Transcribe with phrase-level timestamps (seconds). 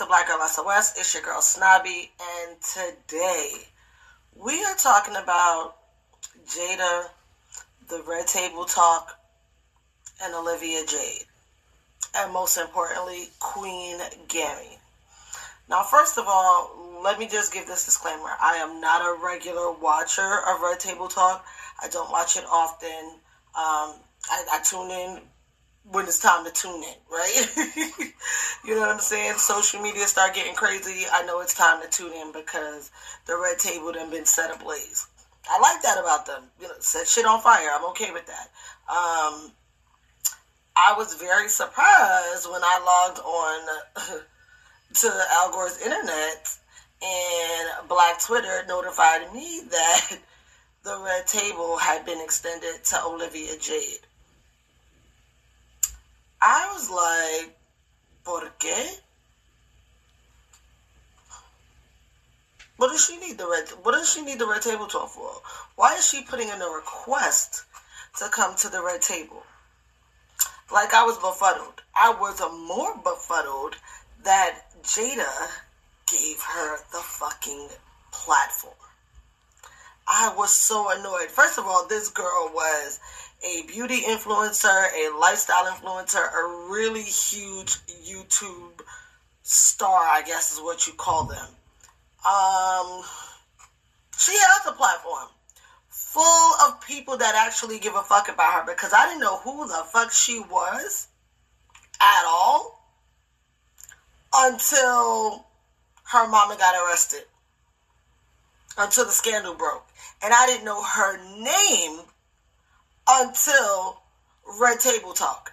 [0.00, 0.94] to Black Girl SOS.
[0.98, 3.50] It's your girl Snobby, and today
[4.34, 5.74] we are talking about
[6.48, 7.04] Jada,
[7.86, 9.10] the Red Table Talk,
[10.22, 11.26] and Olivia Jade,
[12.16, 14.78] and most importantly, Queen Gammy.
[15.68, 19.70] Now, first of all, let me just give this disclaimer: I am not a regular
[19.70, 21.44] watcher of Red Table Talk.
[21.78, 23.18] I don't watch it often.
[23.54, 25.20] Um, I, I tune in
[25.88, 27.46] when it's time to tune in, right?
[28.64, 29.34] you know what I'm saying?
[29.38, 31.06] Social media start getting crazy.
[31.10, 32.90] I know it's time to tune in because
[33.26, 35.06] the red table done been set ablaze.
[35.48, 36.42] I like that about them.
[36.60, 37.68] You know, set shit on fire.
[37.72, 38.50] I'm okay with that.
[38.88, 39.52] Um,
[40.76, 44.20] I was very surprised when I logged on
[44.94, 46.56] to Al Gore's internet
[47.02, 50.18] and Black Twitter notified me that
[50.84, 54.00] the red table had been extended to Olivia Jade.
[56.42, 57.56] I was like,
[58.24, 59.00] ¿por qué?
[62.76, 63.68] What does she need the red?
[63.82, 65.30] What does she need the red table talk for?
[65.76, 67.64] Why is she putting in a request
[68.18, 69.42] to come to the red table?
[70.72, 71.82] Like I was befuddled.
[71.94, 73.76] I was more befuddled
[74.24, 75.28] that Jada
[76.06, 77.68] gave her the fucking
[78.12, 78.74] platform.
[80.08, 81.30] I was so annoyed.
[81.30, 82.98] First of all, this girl was
[83.42, 88.80] a beauty influencer, a lifestyle influencer, a really huge YouTube
[89.42, 91.46] star, I guess is what you call them.
[92.24, 93.02] Um,
[94.18, 95.28] she has a platform
[95.88, 99.66] full of people that actually give a fuck about her because I didn't know who
[99.66, 101.08] the fuck she was
[102.00, 102.84] at all
[104.34, 105.46] until
[106.04, 107.24] her mama got arrested.
[108.76, 109.86] Until the scandal broke.
[110.22, 112.00] And I didn't know her name
[113.10, 114.00] until
[114.60, 115.52] Red Table Talk.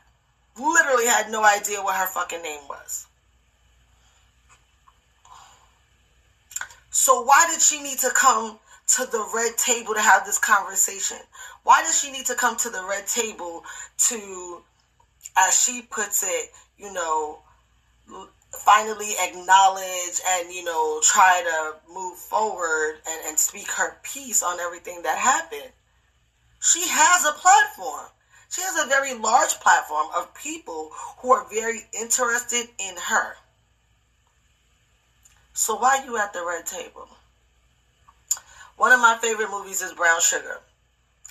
[0.60, 3.08] Literally had no idea what her fucking name was.
[6.90, 8.60] So why did she need to come
[8.96, 11.18] to the red table to have this conversation?
[11.64, 13.64] Why does she need to come to the red table
[14.10, 14.64] to,
[15.38, 17.40] as she puts it, you know,
[18.52, 24.60] finally acknowledge and, you know, try to move forward and, and speak her piece on
[24.60, 25.72] everything that happened?
[26.68, 28.08] She has a platform.
[28.50, 33.36] She has a very large platform of people who are very interested in her.
[35.54, 37.08] So why you at the red table?
[38.76, 40.60] One of my favorite movies is Brown Sugar.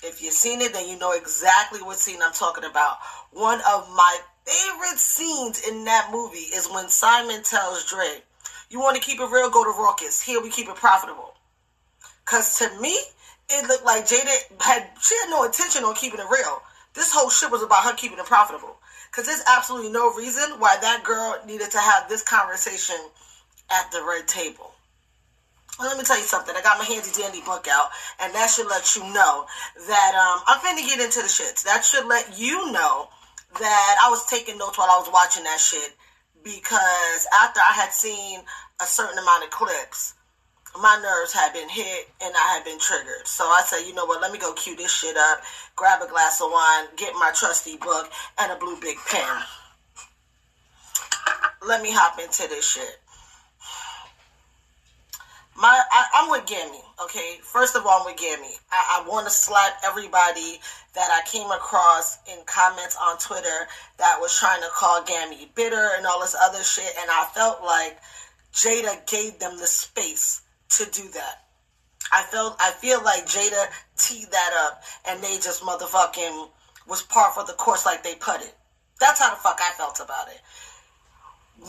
[0.03, 2.97] If you've seen it, then you know exactly what scene I'm talking about.
[3.31, 8.23] One of my favorite scenes in that movie is when Simon tells Dre,
[8.71, 10.25] you want to keep it real, go to Rawkus.
[10.25, 11.35] Here we keep it profitable.
[12.25, 12.99] Because to me,
[13.49, 16.62] it looked like Jada had she had no intention on keeping it real.
[16.95, 18.77] This whole shit was about her keeping it profitable.
[19.12, 22.97] Cause there's absolutely no reason why that girl needed to have this conversation
[23.71, 24.73] at the red table.
[25.79, 26.55] Well, let me tell you something.
[26.57, 27.91] I got my handy dandy book out,
[28.21, 29.47] and that should let you know
[29.89, 31.65] that um, I'm finna get into the shits.
[31.65, 33.09] That should let you know
[33.59, 35.95] that I was taking notes while I was watching that shit
[36.43, 38.41] because after I had seen
[38.81, 40.15] a certain amount of clips,
[40.81, 43.27] my nerves had been hit and I had been triggered.
[43.27, 45.41] So I said, you know what, let me go cue this shit up,
[45.75, 49.43] grab a glass of wine, get my trusty book, and a blue big pen.
[51.67, 53.01] Let me hop into this shit.
[55.59, 57.39] My, I, am with Gammy, okay?
[57.43, 58.55] First of all, I'm with Gammy.
[58.71, 60.61] I, I want to slap everybody
[60.95, 63.67] that I came across in comments on Twitter
[63.99, 67.65] that was trying to call Gammy bitter and all this other shit, and I felt
[67.65, 67.97] like
[68.53, 71.43] Jada gave them the space to do that.
[72.12, 73.66] I felt I feel like Jada
[73.97, 76.49] teed that up and they just motherfucking
[76.87, 78.54] was par for the course like they put it.
[79.00, 80.41] That's how the fuck I felt about it.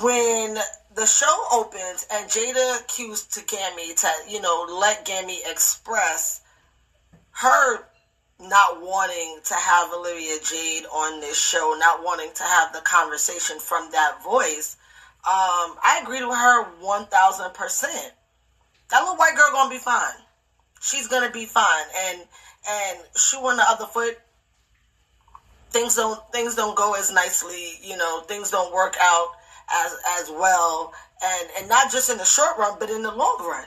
[0.02, 0.58] When
[0.96, 6.42] the show opens and Jada cues to Gammy to, you know, let Gammy express
[7.32, 7.84] her
[8.40, 13.60] not wanting to have Olivia Jade on this show, not wanting to have the conversation
[13.60, 14.78] from that voice,
[15.26, 18.12] um, I agreed with her 1000%
[18.90, 20.16] that little white girl gonna be fine.
[20.82, 21.86] She's gonna be fine.
[22.06, 22.22] And
[22.70, 24.18] and shoe on the other foot,
[25.72, 27.80] things don't things don't go as nicely.
[27.82, 29.28] You know, things don't work out
[29.72, 30.94] as as well.
[31.24, 33.66] And and not just in the short run, but in the long run,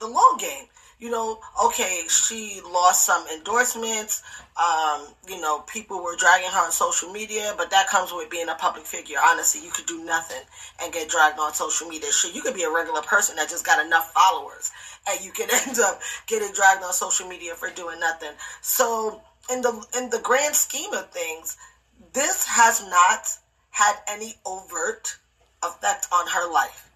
[0.00, 0.66] the long game
[0.98, 4.22] you know, okay, she lost some endorsements.
[4.56, 8.48] Um, you know, people were dragging her on social media, but that comes with being
[8.48, 9.18] a public figure.
[9.24, 10.42] Honestly, you could do nothing
[10.82, 12.10] and get dragged on social media.
[12.10, 14.72] Shit, you could be a regular person that just got enough followers,
[15.08, 18.32] and you could end up getting dragged on social media for doing nothing.
[18.60, 19.22] So,
[19.52, 21.56] in the in the grand scheme of things,
[22.12, 23.28] this has not
[23.70, 25.16] had any overt
[25.62, 26.87] effect on her life,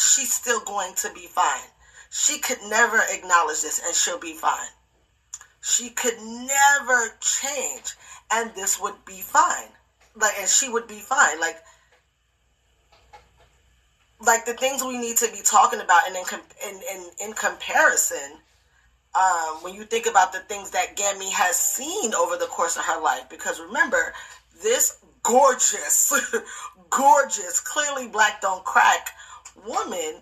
[0.00, 1.68] she's still going to be fine.
[2.10, 4.70] She could never acknowledge this and she'll be fine.
[5.60, 7.94] She could never change
[8.32, 9.68] and this would be fine.
[10.16, 11.38] Like, and she would be fine.
[11.38, 11.56] Like,
[14.20, 16.24] like the things we need to be talking about and in,
[16.68, 18.38] in, in, in comparison,
[19.14, 22.84] um, when you think about the things that Gammy has seen over the course of
[22.84, 24.14] her life, because remember,
[24.62, 26.12] this gorgeous,
[26.90, 29.10] gorgeous, clearly black don't crack
[29.66, 30.20] woman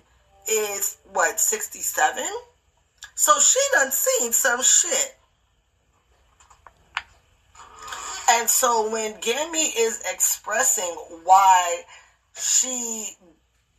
[0.49, 2.25] is what, 67?
[3.15, 5.17] So she done seen some shit.
[8.31, 10.95] And so when Gammy is expressing
[11.25, 11.83] why
[12.37, 13.17] she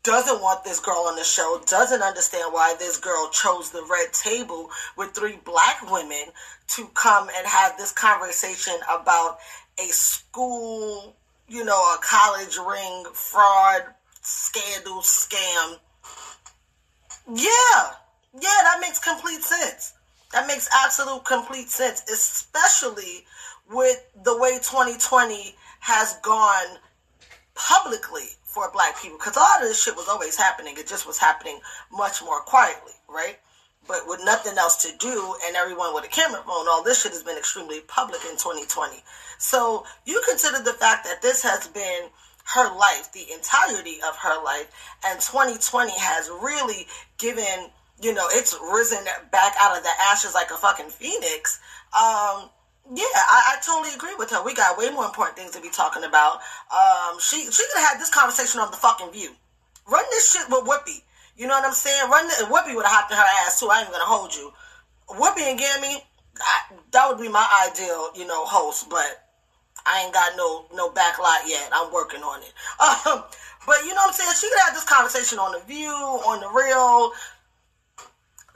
[0.03, 4.12] doesn't want this girl on the show, doesn't understand why this girl chose the red
[4.12, 6.25] table with three black women
[6.67, 9.38] to come and have this conversation about
[9.77, 11.15] a school,
[11.47, 13.83] you know, a college ring fraud
[14.21, 15.77] scandal scam.
[17.31, 17.92] Yeah,
[18.33, 19.94] yeah, that makes complete sense.
[20.33, 23.25] That makes absolute complete sense, especially
[23.71, 26.77] with the way 2020 has gone
[27.56, 29.18] publicly for black people.
[29.18, 30.75] Because a lot of this shit was always happening.
[30.77, 31.60] It just was happening
[31.92, 33.38] much more quietly, right?
[33.88, 37.12] But with nothing else to do and everyone with a camera phone, all this shit
[37.12, 39.04] has been extremely public in 2020.
[39.39, 42.10] So you consider the fact that this has been
[42.54, 44.68] her life, the entirety of her life,
[45.06, 46.88] and 2020 has really
[47.18, 47.69] given,
[48.01, 51.60] you know, it's risen back out of the ashes like a fucking phoenix.
[51.94, 52.50] Um,
[52.92, 54.44] yeah, I, I, totally agree with her.
[54.44, 56.42] We got way more important things to be talking about.
[56.74, 59.30] Um, she she could have had this conversation on the fucking View.
[59.88, 61.01] Run this shit with Whoopi.
[61.38, 62.10] You know what I'm saying?
[62.10, 63.69] Run the, Whoopi would have hopped in her ass too.
[63.69, 64.51] I ain't gonna hold you.
[65.07, 66.04] Whoopi and Gammy,
[66.42, 68.90] I, that would be my ideal, you know, host.
[68.90, 69.28] But
[69.89, 71.69] I ain't got no no backlot yet.
[71.74, 72.53] I'm working on it.
[72.80, 73.24] Um,
[73.65, 74.31] but you know what I'm saying?
[74.39, 77.12] She could have this conversation on the View, on the Real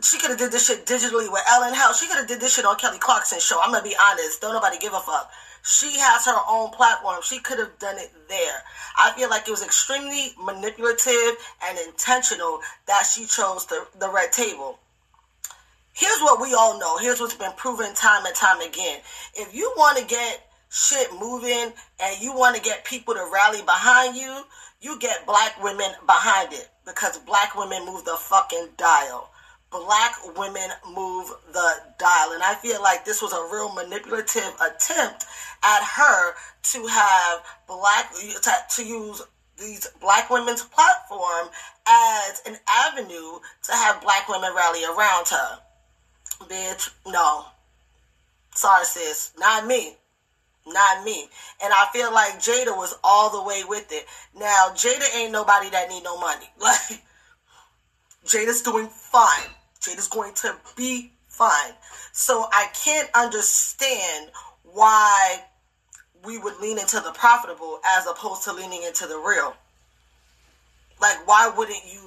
[0.03, 1.73] she could have did this shit digitally with Ellen.
[1.73, 3.59] Hell, she could have did this shit on Kelly Clarkson's show.
[3.63, 4.41] I'm gonna be honest.
[4.41, 5.31] Don't nobody give a fuck.
[5.63, 7.19] She has her own platform.
[7.23, 8.63] She could have done it there.
[8.97, 14.33] I feel like it was extremely manipulative and intentional that she chose the, the red
[14.33, 14.79] table.
[15.93, 16.97] Here's what we all know.
[16.97, 18.99] Here's what's been proven time and time again.
[19.35, 21.71] If you want to get shit moving
[22.01, 24.43] and you want to get people to rally behind you,
[24.81, 29.29] you get black women behind it because black women move the fucking dial
[29.73, 32.31] black women move the dial.
[32.33, 35.25] And I feel like this was a real manipulative attempt
[35.63, 36.33] at her
[36.71, 38.13] to have black,
[38.75, 39.21] to, use
[39.57, 41.49] these black women's platform
[41.87, 45.59] as an avenue to have black women rally around her.
[46.41, 47.45] Bitch, no.
[48.53, 49.31] Sorry, sis.
[49.39, 49.95] Not me.
[50.65, 51.27] Not me.
[51.61, 54.05] And I feel like Jada was all the way with it.
[54.37, 56.45] Now, Jada ain't nobody that need no money.
[56.59, 57.01] Like,
[58.25, 59.49] Jada's doing fine.
[59.81, 61.73] Jada's going to be fine.
[62.13, 64.29] So I can't understand
[64.63, 65.43] why
[66.23, 69.55] we would lean into the profitable as opposed to leaning into the real.
[71.01, 71.99] Like, why wouldn't you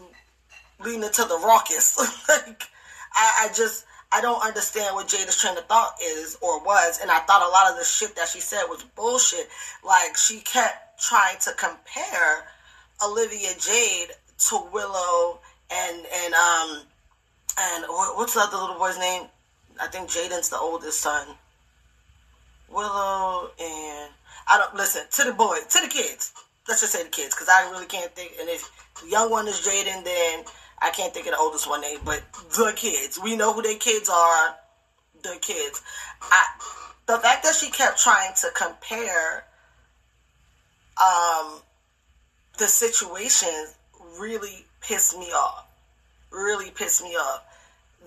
[0.83, 1.99] lean into the Rawkus?
[2.28, 2.62] like,
[3.12, 3.85] I, I just,
[4.16, 7.00] I don't understand what Jada's train of thought is or was.
[7.02, 9.46] And I thought a lot of the shit that she said was bullshit.
[9.85, 12.46] Like, she kept trying to compare
[13.04, 14.12] Olivia Jade
[14.49, 16.80] to Willow and, and, um,
[17.58, 17.85] and
[18.16, 19.25] what's the other little boy's name?
[19.78, 21.26] I think Jaden's the oldest son.
[22.70, 24.11] Willow and
[24.49, 26.32] I don't listen to the boy, to the kids.
[26.66, 28.32] Let's just say the kids, because I really can't think.
[28.40, 28.70] And if
[29.02, 30.44] the young one is Jaden, then
[30.80, 31.99] I can't think of the oldest one name.
[32.04, 32.23] But
[32.56, 34.56] the kids, we know who their kids are.
[35.23, 35.83] The kids.
[36.23, 36.45] I,
[37.06, 39.45] the fact that she kept trying to compare
[40.99, 41.61] um,
[42.59, 43.75] the situations
[44.18, 45.66] really pissed me off
[46.37, 47.42] really pissed me off.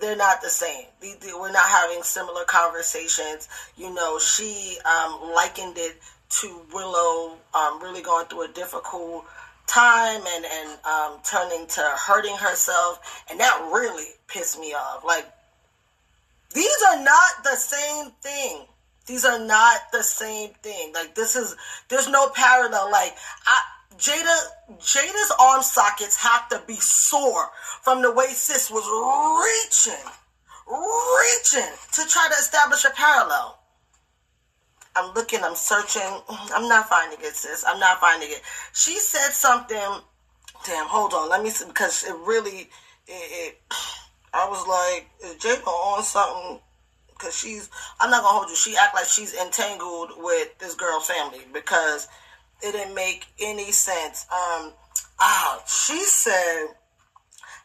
[0.00, 0.86] They're not the same.
[1.02, 3.48] We're not having similar conversations.
[3.76, 5.96] You know, she um, likened it
[6.40, 9.24] to Willow um, really going through a difficult
[9.70, 15.04] time and and um, turning to hurting herself, and that really pissed me off.
[15.04, 15.26] Like
[16.54, 18.62] these are not the same thing.
[19.06, 20.92] These are not the same thing.
[20.92, 21.56] Like this is
[21.88, 22.90] there's no parallel.
[22.90, 23.14] Like
[23.46, 23.58] I
[23.96, 24.36] Jada
[24.78, 27.50] Jada's arm sockets have to be sore
[27.82, 28.86] from the way sis was
[29.44, 30.04] reaching,
[30.66, 33.59] reaching to try to establish a parallel.
[34.96, 36.02] I'm looking, I'm searching.
[36.28, 37.64] I'm not finding it, sis.
[37.66, 38.42] I'm not finding it.
[38.72, 40.02] She said something.
[40.66, 41.30] Damn, hold on.
[41.30, 42.68] Let me see because it really,
[43.06, 43.58] it, it
[44.34, 46.60] I was like, is Jada on something?
[47.20, 47.70] because she's.
[48.00, 48.56] I'm not gonna hold you.
[48.56, 52.08] She act like she's entangled with this girl's family because
[52.62, 54.26] it didn't make any sense.
[54.32, 54.72] Um,
[55.20, 56.68] ah, she said,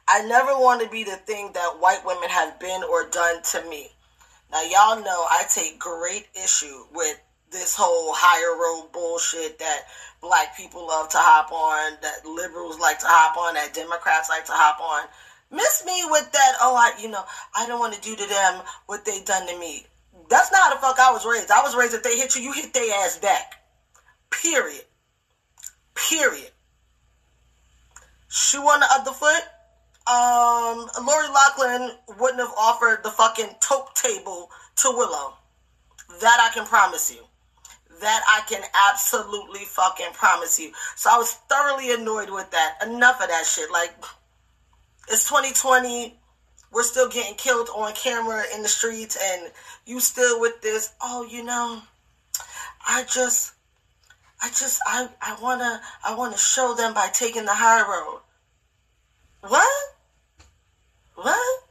[0.08, 3.63] "I never want to be the thing that white women have been or done to
[3.70, 3.94] me."
[4.55, 7.19] Now y'all know I take great issue with
[7.51, 9.81] this whole higher road bullshit that
[10.21, 14.45] black people love to hop on, that liberals like to hop on, that Democrats like
[14.45, 15.09] to hop on.
[15.51, 18.62] Miss me with that, oh, I, you know, I don't want to do to them
[18.85, 19.85] what they done to me.
[20.29, 21.51] That's not how the fuck I was raised.
[21.51, 23.55] I was raised if they hit you, you hit their ass back.
[24.31, 24.85] Period.
[25.95, 26.51] Period.
[28.29, 29.43] Shoe on the other foot.
[30.07, 35.33] Um, Lori Loughlin wouldn't have offered the fucking tote table to Willow.
[36.21, 37.21] That I can promise you.
[38.01, 40.71] That I can absolutely fucking promise you.
[40.95, 42.77] So I was thoroughly annoyed with that.
[42.85, 43.71] Enough of that shit.
[43.71, 43.95] Like,
[45.09, 46.19] it's 2020.
[46.71, 49.51] We're still getting killed on camera in the streets, and
[49.85, 50.93] you still with this.
[51.01, 51.81] Oh, you know,
[52.85, 53.53] I just,
[54.43, 58.19] I just, I, I wanna, I wanna show them by taking the high road.
[59.41, 59.94] What?
[61.15, 61.63] What?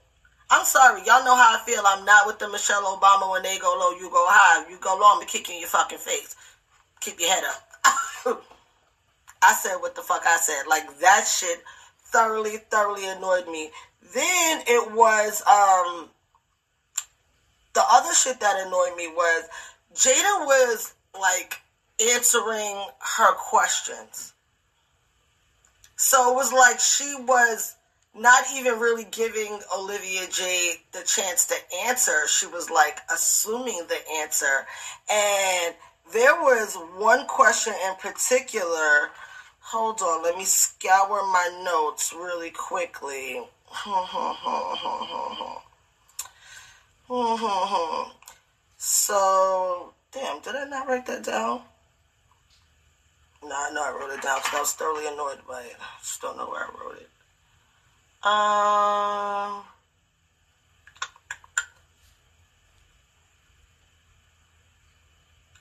[0.51, 1.83] I'm sorry, y'all know how I feel.
[1.85, 4.69] I'm not with the Michelle Obama when they go low, you go high.
[4.71, 6.37] You go low, I'm gonna kick you in your fucking face.
[7.01, 8.43] Keep your head up.
[9.43, 10.67] I said what the fuck I said.
[10.69, 11.63] Like that shit
[12.05, 13.71] thoroughly, thoroughly annoyed me.
[14.15, 16.09] Then it was um
[17.75, 19.45] the other shit that annoyed me was
[19.95, 21.61] Jada was like
[22.01, 24.33] answering her questions.
[25.97, 27.77] So it was like she was
[28.17, 31.55] not even really giving Olivia Jade the chance to
[31.87, 32.27] answer.
[32.29, 34.67] She was like assuming the answer.
[35.11, 35.75] And
[36.13, 39.11] there was one question in particular.
[39.61, 43.41] Hold on, let me scour my notes really quickly.
[48.77, 51.63] so, damn, did I not write that down?
[53.43, 55.77] No, I know I wrote it down because I was thoroughly annoyed by it.
[55.79, 57.09] I just don't know where I wrote it.
[58.25, 59.63] Um,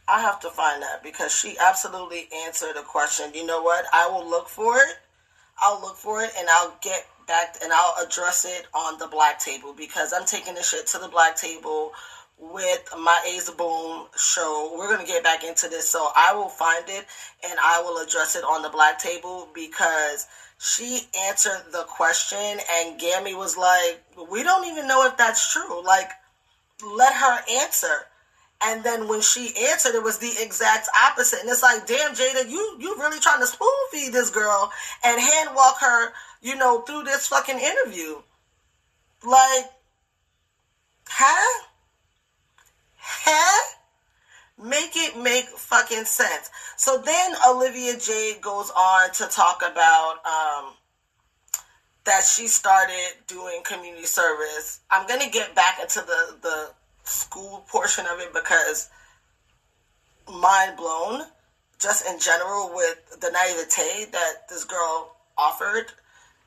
[0.08, 3.34] I have to find that because she absolutely answered a question.
[3.34, 3.84] You know what?
[3.91, 4.96] I will look for it.
[5.62, 9.39] I'll look for it and I'll get back and I'll address it on the black
[9.39, 11.91] table because I'm taking this shit to the black table
[12.52, 14.76] with my A's Boom show.
[14.78, 17.06] We're gonna get back into this, so I will find it
[17.50, 20.28] and I will address it on the black table because
[20.60, 25.84] she answered the question and Gammy was like, we don't even know if that's true.
[25.84, 26.10] Like,
[26.86, 28.08] let her answer.
[28.66, 31.42] And then when she answered, it was the exact opposite.
[31.42, 34.72] And it's like, damn, Jada, you you really trying to spoon feed this girl
[35.04, 38.22] and hand walk her, you know, through this fucking interview.
[39.22, 39.66] Like,
[41.08, 41.66] huh?
[43.05, 43.75] Huh?
[44.57, 46.50] Make it make fucking sense.
[46.77, 50.74] So then Olivia Jade goes on to talk about um,
[52.05, 54.79] that she started doing community service.
[54.89, 56.72] I'm gonna get back into the the
[57.03, 58.89] school portion of it because
[60.31, 61.24] mind blown
[61.79, 65.91] just in general with the naivete that this girl offered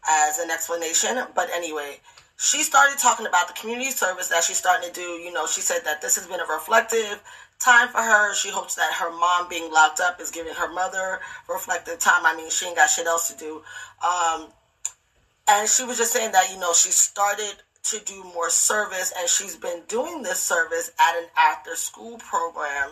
[0.08, 1.18] as an explanation.
[1.34, 2.00] But anyway,
[2.36, 5.00] she started talking about the community service that she's starting to do.
[5.00, 7.22] You know, she said that this has been a reflective
[7.58, 8.34] time for her.
[8.34, 12.26] She hopes that her mom being locked up is giving her mother reflective time.
[12.26, 13.62] I mean, she ain't got shit else to do.
[14.06, 14.48] Um,
[15.48, 19.28] and she was just saying that, you know, she started to do more service and
[19.28, 22.90] she's been doing this service at an after school program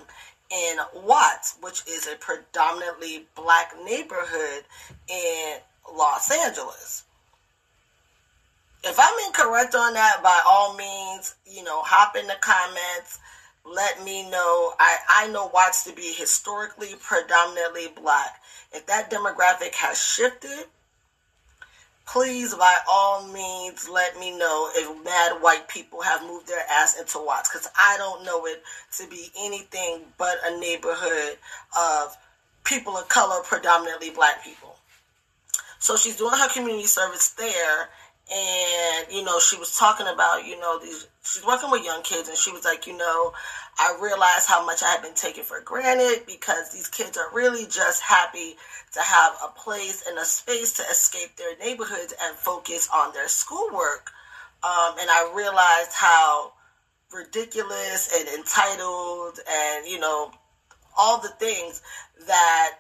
[0.51, 4.65] in Watts, which is a predominantly black neighborhood
[5.09, 5.57] in
[5.93, 7.05] Los Angeles.
[8.87, 13.19] If I'm incorrect on that, by all means, you know, hop in the comments
[13.65, 14.75] let me know.
[14.79, 18.41] I, I know Watts to be historically predominantly black.
[18.73, 20.67] If that demographic has shifted,
[22.07, 26.99] please by all means let me know if mad white people have moved their ass
[26.99, 28.63] into Watts because I don't know it
[28.99, 31.39] to be anything but a neighborhood
[31.79, 32.17] of
[32.65, 34.77] people of color, predominantly black people.
[35.79, 37.89] So she's doing her community service there
[38.33, 42.29] and you know she was talking about you know these she's working with young kids
[42.29, 43.33] and she was like you know
[43.79, 47.67] i realized how much i had been taken for granted because these kids are really
[47.67, 48.55] just happy
[48.93, 53.29] to have a place and a space to escape their neighborhoods and focus on their
[53.29, 54.11] schoolwork.
[54.63, 56.53] Um, and i realized how
[57.13, 60.33] ridiculous and entitled and you know
[60.97, 61.83] all the things
[62.27, 62.71] that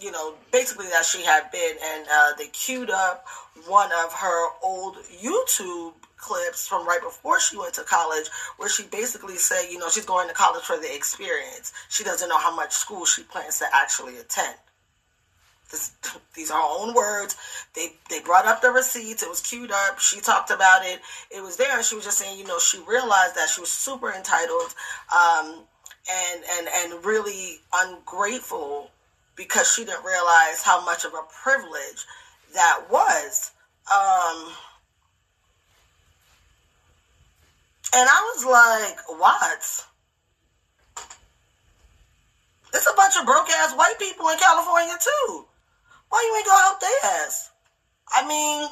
[0.00, 3.24] you know, basically that she had been, and uh, they queued up
[3.66, 8.26] one of her old YouTube clips from right before she went to college
[8.56, 11.72] where she basically said, you know, she's going to college for the experience.
[11.88, 14.56] She doesn't know how much school she plans to actually attend.
[15.70, 15.92] This,
[16.34, 17.36] these are her own words.
[17.74, 19.22] They they brought up the receipts.
[19.22, 19.98] It was queued up.
[19.98, 21.00] She talked about it.
[21.30, 24.12] It was there, she was just saying, you know, she realized that she was super
[24.12, 24.74] entitled,
[25.14, 25.64] um,
[26.10, 28.90] and and and really ungrateful
[29.36, 32.04] because she didn't realize how much of a privilege
[32.54, 33.52] that was.
[33.92, 34.52] Um,
[37.94, 39.86] and I was like, what?
[42.74, 45.46] It's a bunch of broke ass white people in California too.
[46.08, 47.50] Why you ain't gonna help their ass?
[48.12, 48.68] I mean,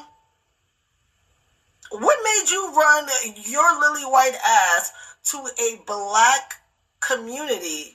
[1.91, 3.07] what made you run
[3.45, 4.91] your lily white ass
[5.31, 6.55] to a black
[6.99, 7.94] community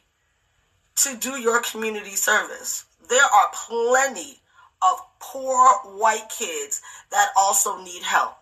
[0.96, 2.84] to do your community service?
[3.08, 4.40] There are plenty
[4.82, 5.68] of poor
[5.98, 6.80] white kids
[7.10, 8.36] that also need help.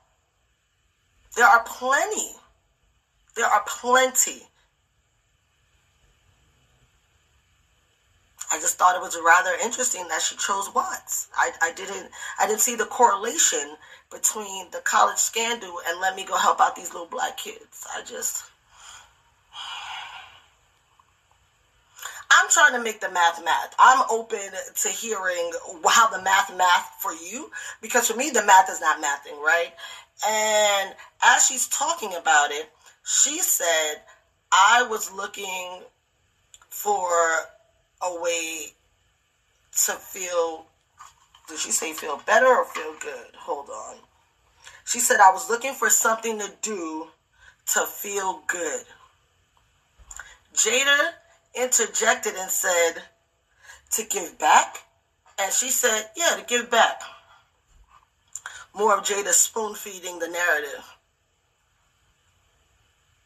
[1.36, 2.32] There are plenty.
[3.36, 4.42] There are plenty.
[8.50, 11.28] I just thought it was rather interesting that she chose Watts.
[11.36, 13.76] I, I didn't I didn't see the correlation
[14.10, 17.86] between the college scandal and let me go help out these little black kids.
[17.94, 18.44] I just
[22.38, 23.74] I'm trying to make the math math.
[23.78, 24.38] I'm open
[24.82, 25.50] to hearing
[25.88, 27.50] how the math math for you
[27.82, 29.72] because for me the math is not mathing, right?
[30.26, 32.70] And as she's talking about it,
[33.04, 34.02] she said
[34.52, 35.82] I was looking
[36.68, 37.08] for
[38.02, 38.66] a way
[39.86, 40.66] to feel
[41.48, 43.34] did she say feel better or feel good?
[43.36, 43.96] Hold on.
[44.84, 47.08] She said I was looking for something to do
[47.74, 48.84] to feel good.
[50.54, 51.12] Jada
[51.58, 53.02] interjected and said,
[53.92, 54.78] to give back?
[55.38, 57.00] And she said, yeah, to give back.
[58.74, 60.84] More of Jada spoon feeding the narrative.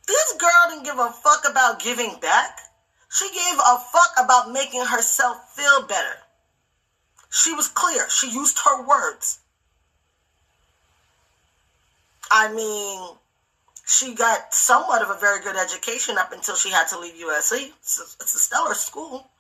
[0.07, 2.59] This girl didn't give a fuck about giving back.
[3.11, 6.17] She gave a fuck about making herself feel better.
[7.31, 8.09] She was clear.
[8.09, 9.39] She used her words.
[12.31, 13.17] I mean,
[13.93, 17.73] she got somewhat of a very good education up until she had to leave USC.
[17.79, 19.31] It's a, it's a stellar school.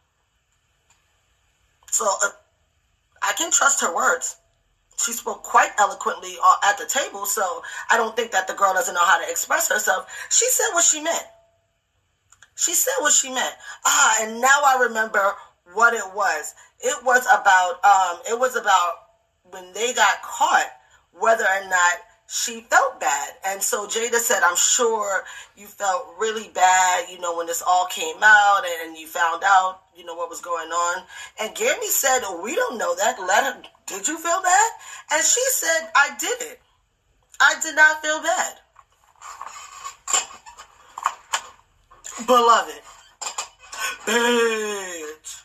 [1.91, 2.29] So uh,
[3.23, 4.37] I can trust her words.
[4.99, 8.75] She spoke quite eloquently uh, at the table, so I don't think that the girl
[8.75, 10.07] doesn't know how to express herself.
[10.29, 11.25] She said what she meant.
[12.55, 13.55] She said what she meant.
[13.87, 15.33] Ah, and now I remember
[15.73, 16.55] what it was.
[16.81, 18.93] It was about um it was about
[19.45, 20.71] when they got caught
[21.13, 21.95] whether or not
[22.33, 23.35] she felt bad.
[23.45, 25.23] And so Jada said, I'm sure
[25.55, 29.83] you felt really bad, you know, when this all came out and you found out,
[29.95, 31.05] you know, what was going on.
[31.39, 33.21] And Gammy said, We don't know that.
[33.21, 34.71] Let her, did you feel bad?
[35.13, 36.61] And she said, I did it.
[37.39, 38.55] I did not feel bad.
[42.27, 42.81] Beloved.
[44.07, 45.43] Bitch.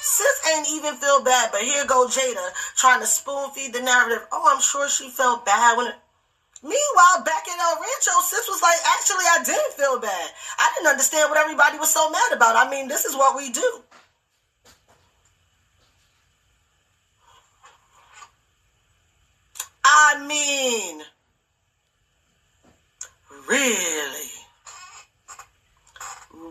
[0.00, 4.26] Sis ain't even feel bad, but here go Jada trying to spoon feed the narrative.
[4.32, 5.88] Oh, I'm sure she felt bad when.
[5.88, 5.94] It...
[6.62, 10.30] Meanwhile, back in El Rancho, sis was like, actually, I didn't feel bad.
[10.58, 12.56] I didn't understand what everybody was so mad about.
[12.56, 13.82] I mean, this is what we do.
[19.84, 21.02] I mean,
[23.46, 24.30] really,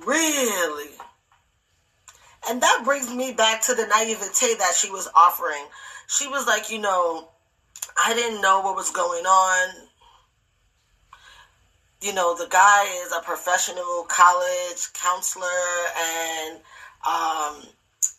[0.06, 0.92] really.
[2.50, 5.66] And that brings me back to the naivete that she was offering.
[6.08, 7.30] She was like, you know,
[7.98, 9.88] I didn't know what was going on.
[12.02, 15.48] You know, the guy is a professional college counselor
[15.98, 16.60] and
[17.08, 17.64] um,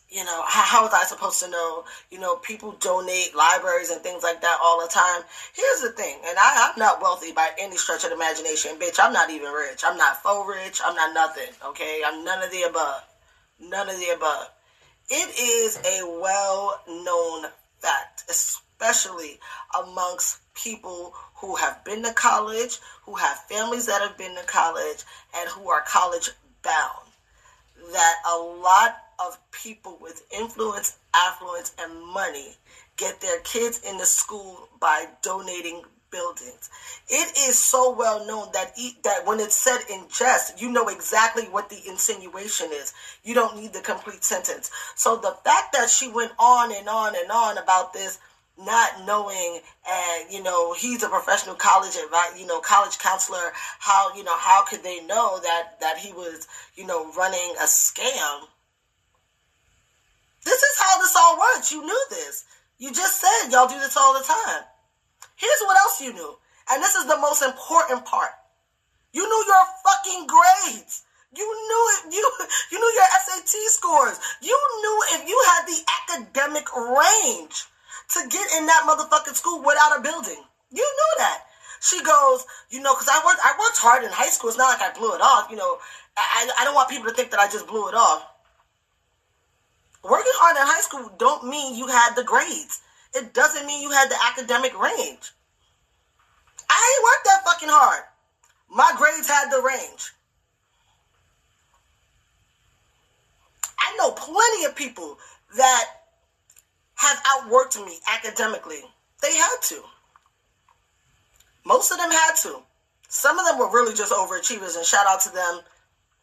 [0.09, 1.83] you know, how, was I supposed to know?
[2.09, 5.23] You know, people donate libraries and things like that all the time.
[5.53, 8.97] Here's the thing, and I, I'm not wealthy by any stretch of the imagination, bitch.
[9.01, 9.83] I'm not even rich.
[9.85, 10.79] I'm not faux rich.
[10.85, 11.53] I'm not nothing.
[11.65, 13.03] Okay, I'm none of the above.
[13.59, 14.49] None of the above.
[15.09, 19.39] It is a well known fact, especially
[19.79, 25.03] amongst people who have been to college, who have families that have been to college,
[25.35, 26.29] and who are college
[26.63, 27.07] bound,
[27.91, 32.55] that a lot of people with influence, affluence, and money
[32.97, 36.69] get their kids into school by donating buildings.
[37.09, 41.43] It is so well known that that when it's said in jest, you know exactly
[41.45, 42.93] what the insinuation is.
[43.23, 44.71] You don't need the complete sentence.
[44.95, 48.19] So the fact that she went on and on and on about this
[48.57, 51.95] not knowing and you know he's a professional college
[52.37, 56.47] you know college counselor how you know how could they know that that he was
[56.75, 58.43] you know running a scam
[60.45, 62.45] this is how this all works you knew this
[62.77, 64.63] you just said y'all do this all the time
[65.35, 66.35] Here's what else you knew.
[66.71, 68.31] And this is the most important part.
[69.13, 71.03] You knew your fucking grades.
[71.35, 72.13] You knew it.
[72.13, 72.31] You
[72.71, 74.19] you knew your SAT scores.
[74.41, 77.65] You knew if you had the academic range
[78.13, 80.41] to get in that motherfucking school without a building.
[80.71, 81.39] You knew that.
[81.81, 84.49] She goes, you know, because I worked I worked hard in high school.
[84.49, 85.51] It's not like I blew it off.
[85.51, 85.77] You know,
[86.17, 88.25] I I don't want people to think that I just blew it off.
[90.03, 92.81] Working hard in high school don't mean you had the grades.
[93.15, 95.31] It doesn't mean you had the academic range.
[96.69, 98.03] I ain't worked that fucking hard.
[98.69, 100.11] My grades had the range.
[103.79, 105.17] I know plenty of people
[105.55, 105.85] that
[106.95, 108.81] have outworked me academically.
[109.21, 109.81] They had to.
[111.65, 112.61] Most of them had to.
[113.07, 115.61] Some of them were really just overachievers, and shout out to them.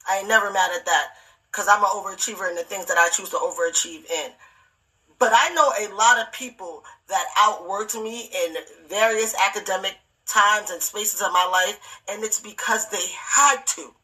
[0.08, 1.08] I ain't never mad at that
[1.50, 4.32] because I'm an overachiever in the things that I choose to overachieve in.
[5.22, 8.56] But I know a lot of people that outworked me in
[8.88, 9.94] various academic
[10.26, 13.06] times and spaces of my life, and it's because they
[13.36, 13.94] had to.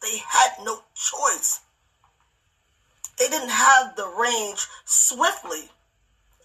[0.00, 1.60] They had no choice.
[3.18, 5.68] They didn't have the range swiftly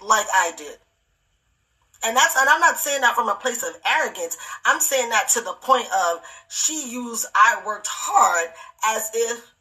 [0.01, 0.79] like I did.
[2.03, 4.37] And that's and I'm not saying that from a place of arrogance.
[4.65, 8.49] I'm saying that to the point of she used I worked hard
[8.85, 9.53] as if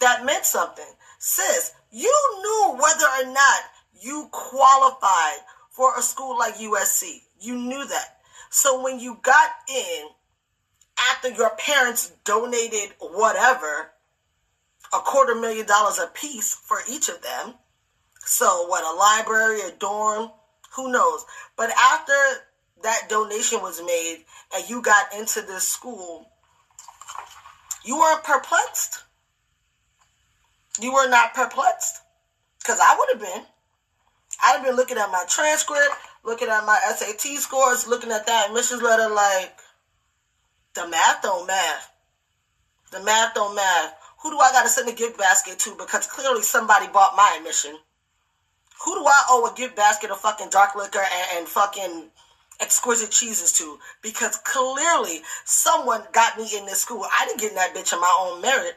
[0.00, 0.88] that meant something.
[1.18, 3.60] Sis, you knew whether or not
[4.04, 5.38] you qualified
[5.70, 7.22] for a school like USC.
[7.40, 8.18] You knew that.
[8.50, 10.08] So when you got in
[11.10, 13.90] after your parents donated whatever,
[14.92, 17.54] a quarter million dollars a piece for each of them.
[18.18, 20.30] So what a library, a dorm,
[20.76, 21.24] who knows?
[21.56, 22.12] But after
[22.82, 26.30] that donation was made and you got into this school,
[27.84, 29.02] you weren't perplexed.
[30.80, 32.00] You were not perplexed.
[32.58, 33.46] Because I would have been.
[34.42, 35.94] I'd have been looking at my transcript,
[36.24, 39.52] looking at my SAT scores, looking at that admissions letter like,
[40.74, 41.92] the math don't math.
[42.90, 43.94] The math don't math.
[44.22, 45.76] Who do I got to send a gift basket to?
[45.76, 47.76] Because clearly somebody bought my admission.
[48.84, 52.10] Who do I owe a gift basket of fucking dark liquor and, and fucking
[52.60, 53.78] exquisite cheeses to?
[54.02, 57.04] Because clearly someone got me in this school.
[57.04, 58.76] I didn't get in that bitch on my own merit.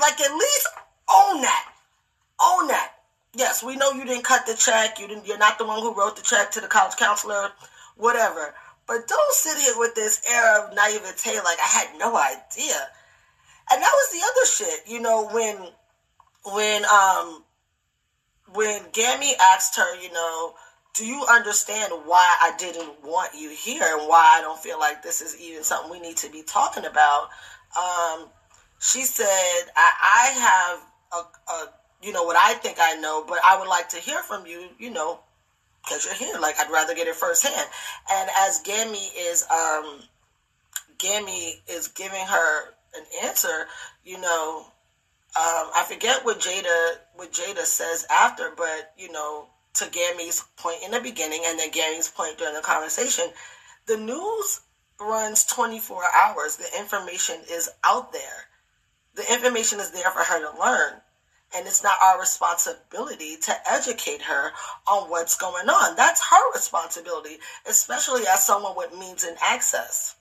[0.00, 0.68] Like at least
[1.10, 1.72] own that.
[2.44, 2.92] Own that.
[3.34, 4.98] Yes, we know you didn't cut the check.
[4.98, 5.26] You didn't.
[5.26, 7.50] You're not the one who wrote the check to the college counselor,
[7.96, 8.54] whatever.
[8.86, 12.88] But don't sit here with this air of naivete like I had no idea.
[13.70, 15.56] And that was the other shit, you know, when
[16.54, 17.44] when um
[18.54, 20.54] when Gammy asked her, you know,
[20.94, 25.02] do you understand why I didn't want you here and why I don't feel like
[25.02, 27.28] this is even something we need to be talking about?
[27.78, 28.28] Um,
[28.80, 29.26] she said,
[29.76, 30.80] I, I have
[31.12, 31.68] a, a,
[32.02, 34.68] you know, what I think I know, but I would like to hear from you,
[34.78, 35.20] you know,
[35.82, 36.40] because you're here.
[36.40, 37.68] Like, I'd rather get it firsthand.
[38.10, 40.00] And as Gammy is, um,
[40.98, 43.66] Gammy is giving her an answer,
[44.04, 44.66] you know,
[45.36, 50.78] um, I forget what Jada what Jada says after, but you know, to Gammy's point
[50.84, 53.26] in the beginning and then Gammy's point during the conversation,
[53.86, 54.60] the news
[55.00, 56.56] runs 24 hours.
[56.56, 58.46] The information is out there.
[59.14, 61.00] The information is there for her to learn.
[61.56, 64.52] And it's not our responsibility to educate her
[64.86, 65.96] on what's going on.
[65.96, 70.16] That's her responsibility, especially as someone with means and access.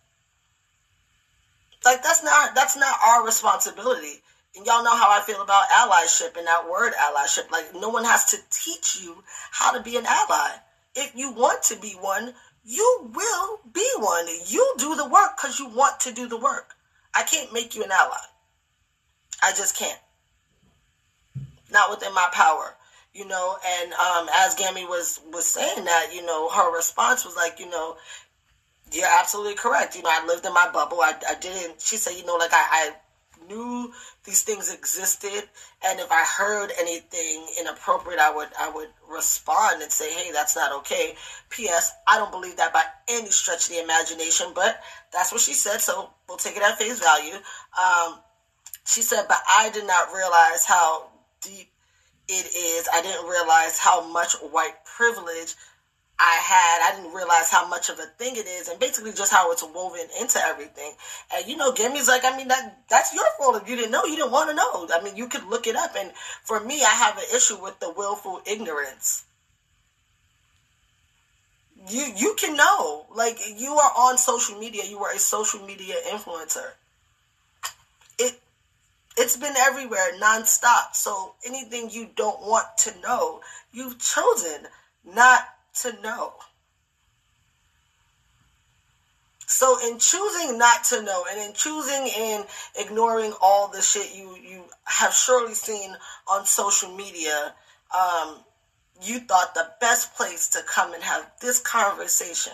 [1.83, 4.21] Like that's not that's not our responsibility.
[4.57, 7.51] And y'all know how I feel about allyship and that word allyship.
[7.51, 10.49] Like, no one has to teach you how to be an ally.
[10.95, 14.25] If you want to be one, you will be one.
[14.47, 16.73] You do the work because you want to do the work.
[17.13, 18.17] I can't make you an ally.
[19.43, 19.99] I just can't.
[21.71, 22.75] Not within my power,
[23.13, 23.57] you know.
[23.65, 27.69] And um, as Gammy was was saying that, you know, her response was like, you
[27.69, 27.97] know,
[28.91, 29.95] you're absolutely correct.
[29.95, 31.01] You know, I lived in my bubble.
[31.01, 31.81] I, I didn't.
[31.81, 32.91] She said, you know, like I, I
[33.47, 33.91] knew
[34.23, 35.43] these things existed
[35.85, 40.55] and if i heard anything inappropriate i would i would respond and say hey that's
[40.55, 41.15] not okay
[41.49, 44.81] ps i don't believe that by any stretch of the imagination but
[45.13, 48.19] that's what she said so we'll take it at face value um,
[48.85, 51.07] she said but i did not realize how
[51.41, 51.69] deep
[52.27, 55.55] it is i didn't realize how much white privilege
[56.19, 56.91] I had.
[56.91, 59.63] I didn't realize how much of a thing it is, and basically just how it's
[59.63, 60.93] woven into everything.
[61.33, 64.03] And you know, Gammy's like, I mean, that that's your fault if you didn't know.
[64.03, 64.87] You didn't want to know.
[64.91, 65.95] I mean, you could look it up.
[65.95, 66.11] And
[66.43, 69.25] for me, I have an issue with the willful ignorance.
[71.87, 74.83] You you can know, like you are on social media.
[74.85, 76.71] You are a social media influencer.
[79.17, 80.93] It it's been everywhere nonstop.
[80.93, 84.67] So anything you don't want to know, you've chosen
[85.03, 85.41] not
[85.81, 86.33] to know.
[89.47, 92.43] So in choosing not to know and in choosing in
[92.77, 95.95] ignoring all the shit you you have surely seen
[96.27, 97.53] on social media,
[97.97, 98.39] um,
[99.01, 102.53] you thought the best place to come and have this conversation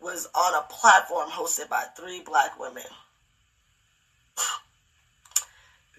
[0.00, 2.82] was on a platform hosted by three black women.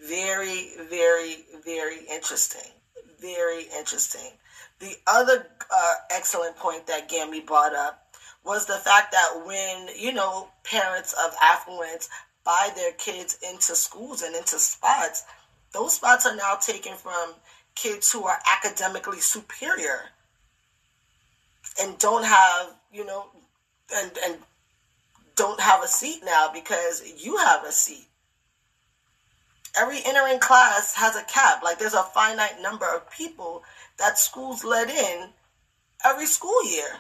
[0.07, 2.71] Very, very, very interesting.
[3.19, 4.31] Very interesting.
[4.79, 8.03] The other uh, excellent point that Gammy brought up
[8.43, 12.09] was the fact that when, you know, parents of affluence
[12.43, 15.23] buy their kids into schools and into spots,
[15.71, 17.33] those spots are now taken from
[17.75, 20.01] kids who are academically superior
[21.81, 23.27] and don't have, you know,
[23.95, 24.35] and, and
[25.35, 28.07] don't have a seat now because you have a seat
[29.79, 31.63] every entering class has a cap.
[31.63, 33.63] Like there's a finite number of people
[33.99, 35.29] that schools let in
[36.03, 36.99] every school year.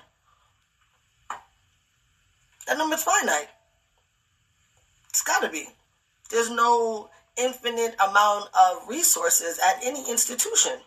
[2.67, 3.49] That number's finite.
[5.09, 5.67] It's gotta be.
[6.29, 10.79] There's no infinite amount of resources at any institution.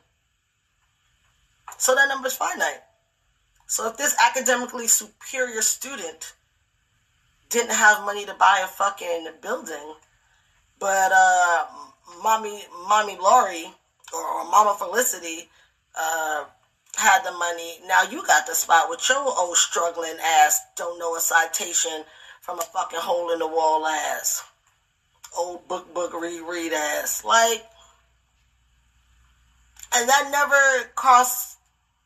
[1.78, 2.82] So that number's finite.
[3.66, 6.34] So if this academically superior student
[7.48, 9.94] didn't have money to buy a fucking building,
[10.78, 11.66] but uh,
[12.22, 13.66] mommy, mommy Lori
[14.14, 15.48] or, Mama Felicity
[15.98, 16.44] uh,
[16.96, 17.78] had the money.
[17.86, 20.60] Now you got the spot with your old struggling ass.
[20.76, 22.04] Don't know a citation
[22.40, 24.44] from a fucking hole in the wall ass.
[25.36, 27.24] Old book book read read ass.
[27.24, 27.64] Like,
[29.94, 31.58] and that never crossed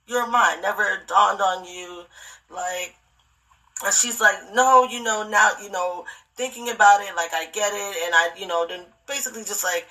[0.06, 0.62] your mind.
[0.62, 2.04] Never dawned on you.
[2.50, 2.96] Like,
[3.84, 6.04] and she's like, no, you know, now, you know,
[6.40, 9.86] thinking about it, like I get it, and I, you know, then basically just like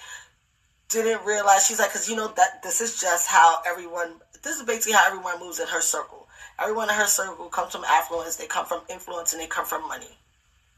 [0.90, 4.16] didn't realize she's like, because you know that this is just how everyone.
[4.42, 6.28] This is basically how everyone moves in her circle.
[6.60, 8.38] Everyone in her circle comes from affluence.
[8.38, 10.18] They come from influence, and they come from money.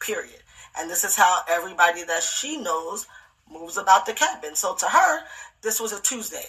[0.01, 0.43] Period.
[0.77, 3.07] And this is how everybody that she knows
[3.49, 4.55] moves about the cabin.
[4.55, 5.21] So to her,
[5.61, 6.45] this was a Tuesday.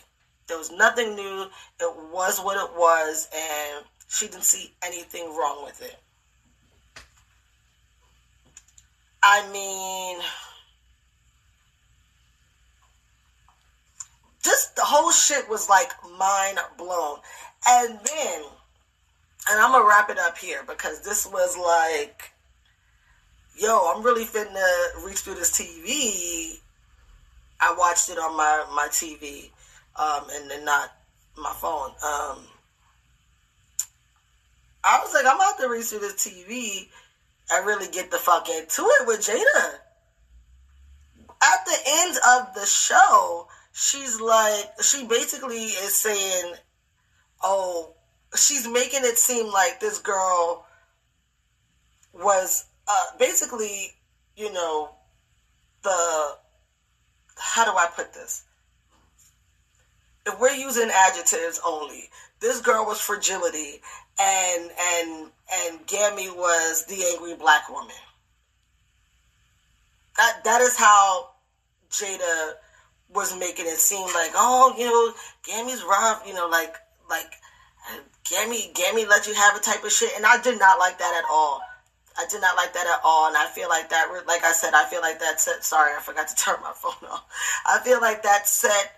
[0.49, 1.47] There was nothing new.
[1.79, 5.97] It was what it was, and she didn't see anything wrong with it.
[9.23, 10.19] I mean,
[14.43, 17.19] just the whole shit was like mind blown.
[17.69, 18.43] And then,
[19.49, 22.33] and I'm gonna wrap it up here because this was like,
[23.57, 26.59] yo, I'm really to reach through this TV.
[27.61, 29.51] I watched it on my my TV,
[29.97, 30.91] um, and then not
[31.37, 31.91] my phone.
[32.03, 32.45] Um,
[34.85, 36.89] I was like, I'm about to reach through this TV
[37.51, 39.75] I really get the fuck into it with Jada.
[41.43, 46.55] At the end of the show, she's like, she basically is saying,
[47.43, 47.95] oh,
[48.37, 50.67] she's making it seem like this girl
[52.13, 53.93] was uh, basically,
[54.37, 54.91] you know,
[55.83, 56.37] the,
[57.37, 58.45] how do I put this?
[60.27, 62.09] If we're using adjectives only,
[62.41, 63.81] this girl was fragility
[64.21, 67.95] and and and Gammy was the angry black woman.
[70.17, 71.31] That that is how
[71.91, 72.55] Jada
[73.15, 76.77] was making it seem like, oh, you know, Gammy's rough, you know, like
[77.09, 77.33] like
[78.29, 81.23] Gammy Gammy let you have a type of shit, and I did not like that
[81.23, 81.61] at all.
[82.17, 84.75] I did not like that at all, and I feel like that, like I said,
[84.75, 85.65] I feel like that set.
[85.65, 87.25] Sorry, I forgot to turn my phone off.
[87.67, 88.93] I feel like that set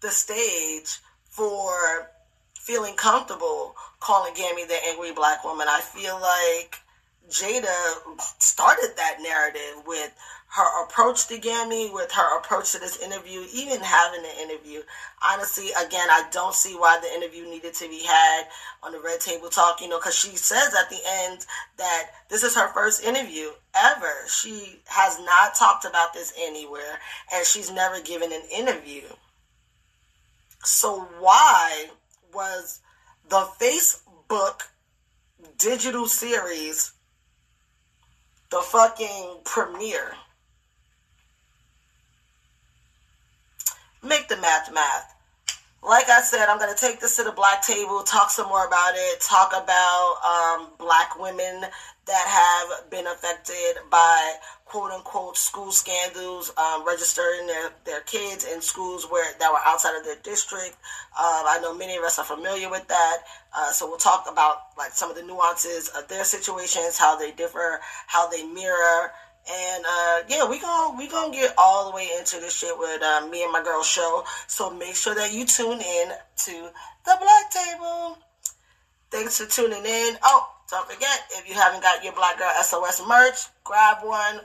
[0.00, 2.10] the stage for
[2.60, 5.66] feeling comfortable calling Gammy the angry black woman.
[5.68, 6.78] I feel like
[7.30, 10.12] Jada started that narrative with
[10.52, 14.82] her approach to Gammy, with her approach to this interview, even having the interview.
[15.22, 18.46] Honestly, again, I don't see why the interview needed to be had
[18.82, 21.46] on the Red Table Talk, you know, because she says at the end
[21.78, 24.26] that this is her first interview ever.
[24.28, 26.98] She has not talked about this anywhere,
[27.32, 29.04] and she's never given an interview.
[30.64, 31.90] So, why
[32.32, 32.80] was
[33.28, 34.62] the Facebook
[35.58, 36.92] digital series
[38.50, 40.14] the fucking premiere.
[44.02, 45.14] Make the math math.
[45.82, 48.66] Like I said, I'm going to take this to the black table, talk some more
[48.66, 51.64] about it, talk about um, black women
[52.06, 54.34] that have been affected by
[54.66, 59.96] quote unquote school scandals, um, registering their, their kids in schools where that were outside
[59.96, 60.76] of their district.
[61.18, 63.16] Uh, I know many of us are familiar with that.
[63.56, 67.32] Uh, so we'll talk about like some of the nuances of their situations, how they
[67.32, 69.12] differ, how they mirror.
[69.52, 73.02] And uh, yeah, we gonna we gonna get all the way into this shit with
[73.02, 74.24] uh, me and my girl show.
[74.46, 76.08] So make sure that you tune in
[76.44, 76.68] to
[77.04, 78.18] the Black Table.
[79.10, 80.16] Thanks for tuning in.
[80.22, 84.40] Oh, Don't forget, if you haven't got your Black Girl SOS merch, grab one,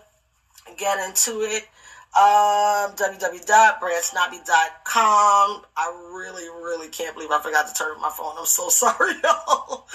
[0.78, 1.68] get into it.
[2.16, 5.66] Um, www.brandsnobby.com.
[5.76, 8.38] I really, really can't believe I forgot to turn my phone.
[8.40, 9.86] I'm so sorry, y'all.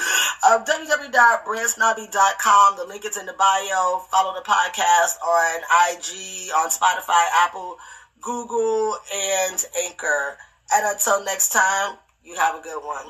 [0.47, 2.77] Um, www.brandsnobby.com.
[2.77, 4.01] The link is in the bio.
[4.11, 7.79] Follow the podcast on IG, on Spotify, Apple,
[8.21, 10.37] Google, and Anchor.
[10.75, 13.07] And until next time, you have a good one.